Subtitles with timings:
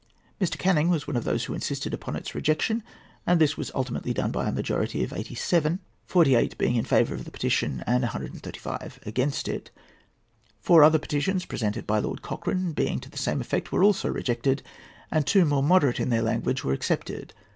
[0.41, 0.57] Mr.
[0.57, 2.81] Canning was one of those who insisted upon its rejection,
[3.27, 7.23] and this was ultimately done by a majority of 87, 48 being in favour of
[7.23, 9.69] the petition, and 135 against it.
[10.59, 14.63] Four other petitions presented by Lord Cochrane, being to the same effect, were also rejected;
[15.11, 17.35] and two, more moderate in their language, were accepted.